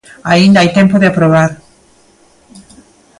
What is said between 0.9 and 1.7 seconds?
de probar.